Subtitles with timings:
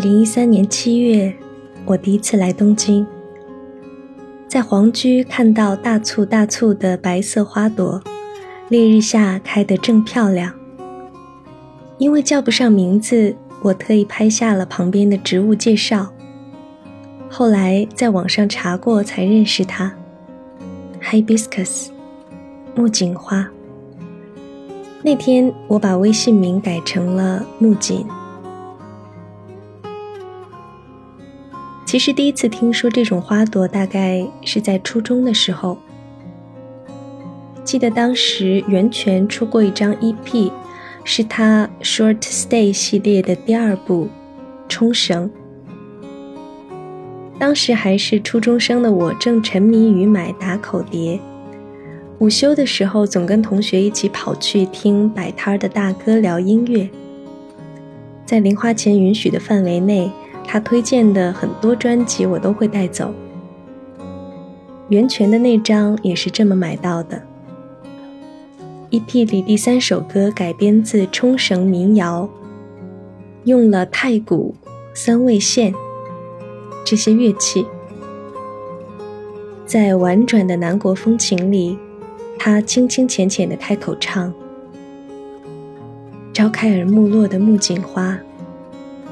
[0.00, 1.30] 二零一三年七月，
[1.84, 3.06] 我第一次来东京，
[4.48, 8.02] 在皇居看到大簇大簇的白色花朵，
[8.70, 10.54] 烈日下开得正漂亮。
[11.98, 16.10] 因为叫不上名字，我特意拍下了旁边的植物介绍。
[17.28, 19.94] 后来在网上查过，才认识它
[21.02, 21.88] ，Hibiscus，
[22.74, 23.46] 木槿花。
[25.02, 28.06] 那天我把微信名改成了木槿。
[31.90, 35.76] 其实第一次听说这种花朵，大概是在初中的时候。
[37.64, 40.52] 记得当时袁泉出过一张 EP，
[41.02, 44.04] 是他 Short Stay 系列的第二部
[44.68, 45.28] 《冲绳》。
[47.40, 51.18] 当时还是初中生的我，正沉迷于买打口碟，
[52.20, 56.88] 午休的时候总跟同学一起跑去听摆摊的大哥聊音乐。
[58.24, 60.08] 在零花钱允许的范围内。
[60.52, 63.14] 他推荐的很多专辑我都会带走。
[64.88, 67.22] 袁泉的那张也是这么买到的。
[68.90, 72.28] EP 里第三首歌改编自冲绳民谣，
[73.44, 74.56] 用了太鼓、
[74.92, 75.72] 三味线
[76.84, 77.64] 这些乐器，
[79.64, 81.78] 在婉转的南国风情里，
[82.36, 84.34] 他清清浅浅的开口唱
[86.34, 88.18] ：“朝开而暮落的木槿花。”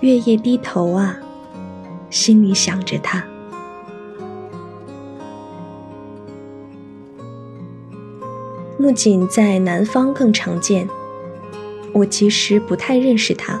[0.00, 1.18] 月夜低头啊，
[2.08, 3.22] 心里想着他。
[8.78, 10.88] 木槿在南方更常见，
[11.92, 13.60] 我其实不太认识它，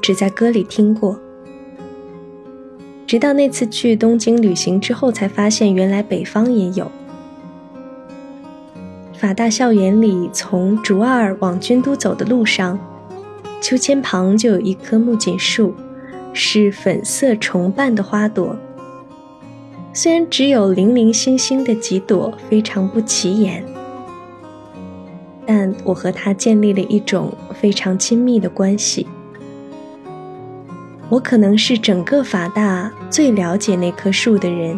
[0.00, 1.20] 只在歌里听过。
[3.06, 6.90] 直到那次去东京旅行之后，才发现原来北方也有。
[9.12, 12.78] 法大校园里，从竹二往军都走的路上。
[13.62, 15.72] 秋千旁就有一棵木槿树，
[16.32, 18.56] 是粉色重瓣的花朵。
[19.92, 23.64] 虽然只有零零星星的几朵，非常不起眼，
[25.46, 29.06] 但我和它建立了一种非常亲密的关系。
[31.08, 34.76] 我可能是整个法大最了解那棵树的人，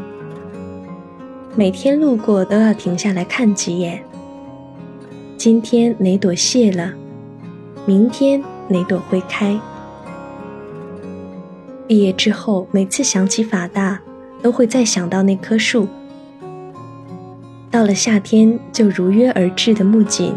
[1.56, 4.04] 每天路过都要停下来看几眼。
[5.38, 6.92] 今天哪朵谢了？
[7.86, 8.42] 明天？
[8.68, 9.60] 哪朵会开？
[11.86, 14.00] 毕业之后，每次想起法大，
[14.42, 15.86] 都会再想到那棵树。
[17.70, 20.32] 到了夏天，就如约而至的木槿，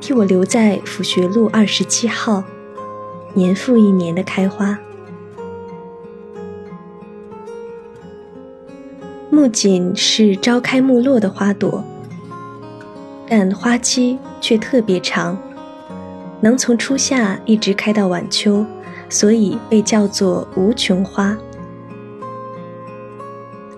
[0.00, 2.44] 替我留在府学路二十七号，
[3.34, 4.78] 年复一年的开花。
[9.30, 11.82] 木槿是朝开暮落的花朵，
[13.28, 15.38] 但花期却特别长。
[16.40, 18.64] 能从初夏一直开到晚秋，
[19.08, 21.36] 所以被叫做无穷花。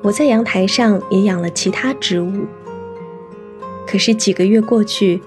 [0.02, 2.46] 我在阳台上也养了其他植物，
[3.86, 5.22] 可是几个月过去，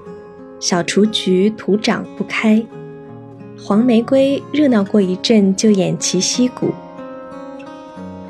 [0.59, 2.63] 小雏菊徒长不开，
[3.57, 6.71] 黄玫瑰热闹过一阵就偃旗息鼓，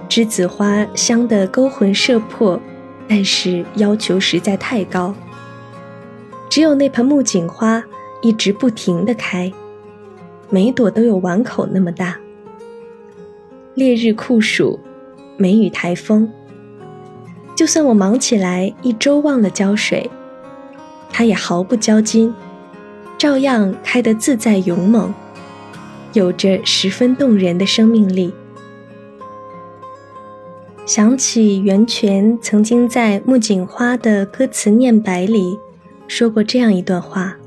[0.07, 2.59] 栀子花香得勾魂摄魄，
[3.07, 5.13] 但是要求实在太高，
[6.49, 7.83] 只有那盆木槿花。
[8.23, 9.51] 一直不停地开，
[10.49, 12.17] 每朵都有碗口那么大。
[13.75, 14.79] 烈日酷暑，
[15.35, 16.29] 梅雨台风，
[17.53, 20.09] 就算我忙起来一周忘了浇水，
[21.11, 22.33] 它也毫不焦金，
[23.17, 25.13] 照样开得自在勇猛，
[26.13, 28.33] 有着十分动人的生命力。
[30.85, 35.59] 想起袁泉曾经在《木槿花》的歌词念白里
[36.07, 37.37] 说过这样一段话。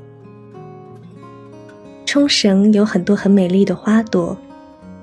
[2.07, 4.37] 冲绳有很多很美丽的花朵，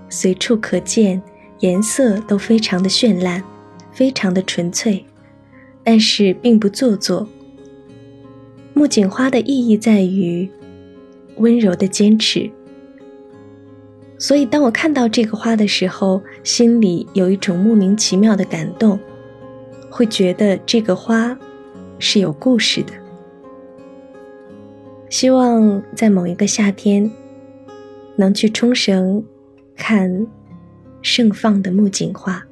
[0.08, 1.22] 随处可见，
[1.60, 3.44] 颜色都非常的绚烂，
[3.92, 5.04] 非常的纯粹，
[5.84, 7.28] 但是并不做作。
[8.72, 10.48] 木槿花的意义在于
[11.36, 12.50] 温柔的坚持，
[14.18, 18.98] 所以当我看到这个花的时候，心里有一种莫名其妙的感动，
[19.90, 21.38] 会觉得这个花
[21.98, 22.94] 是有故事的。
[25.14, 27.08] 希望在某一个夏天，
[28.16, 29.24] 能去冲绳
[29.76, 30.26] 看
[31.02, 32.44] 盛放的木槿花。